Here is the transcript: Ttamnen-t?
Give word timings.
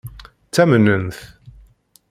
Ttamnen-t? 0.47 1.17